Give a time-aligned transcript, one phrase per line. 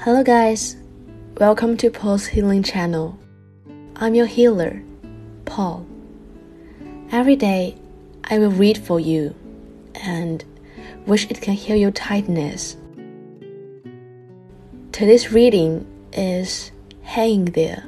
[0.00, 0.76] Hello, guys.
[1.38, 3.18] Welcome to Paul's Healing Channel.
[3.96, 4.80] I'm your healer,
[5.44, 5.84] Paul.
[7.10, 7.76] Every day,
[8.22, 9.34] I will read for you
[9.96, 10.44] and
[11.04, 12.76] wish it can heal your tightness.
[14.92, 16.70] Today's reading is
[17.02, 17.84] Hanging There.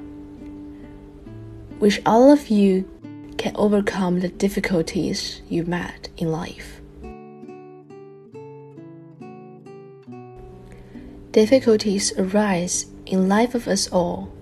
[1.79, 2.91] Wish all of you
[3.39, 6.80] can overcome the difficulties you met in life.
[11.33, 14.33] Difficulties arise in life of us all.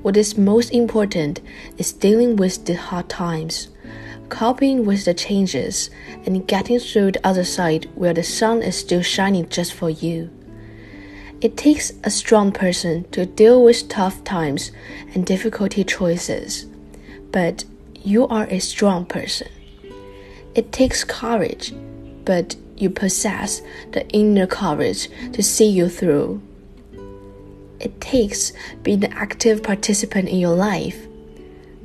[0.00, 1.42] What is most important
[1.76, 3.68] is dealing with the hard times,
[4.30, 5.90] coping with the changes,
[6.24, 10.30] and getting through the other side where the sun is still shining just for you.
[11.42, 14.72] It takes a strong person to deal with tough times
[15.12, 16.64] and difficulty choices,
[17.32, 17.66] but
[18.02, 19.48] you are a strong person.
[20.54, 21.74] It takes courage,
[22.24, 26.42] but you possess the inner courage to see you through.
[27.80, 31.06] It takes being an active participant in your life,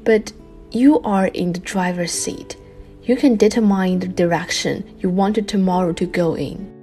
[0.04, 0.32] but
[0.72, 2.56] you are in the driver's seat.
[3.04, 6.76] You can determine the direction you want tomorrow to go in.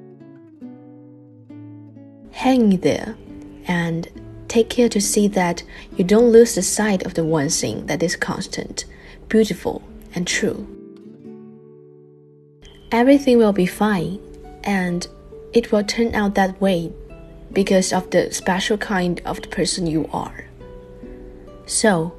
[2.33, 3.17] Hang there
[3.67, 4.09] and
[4.49, 5.63] take care to see that
[5.97, 8.85] you don't lose the sight of the one thing that is constant,
[9.29, 9.83] beautiful,
[10.15, 10.76] and true
[12.93, 14.21] everything will be fine
[14.65, 15.07] and
[15.53, 16.93] it will turn out that way
[17.53, 20.45] because of the special kind of the person you are.
[21.67, 22.13] So,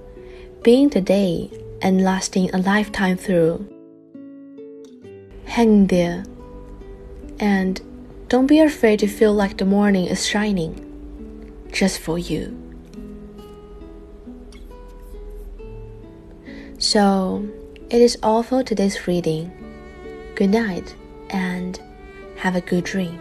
[0.64, 1.52] being today
[1.82, 3.68] and lasting a lifetime through,
[5.45, 6.26] hang there
[7.40, 7.80] and
[8.28, 10.84] don't be afraid to feel like the morning is shining
[11.72, 12.56] just for you.
[16.80, 17.48] So,
[17.90, 19.67] it is all for today's reading.
[20.38, 20.96] Good night
[21.32, 21.82] and
[22.36, 23.20] have a good dream.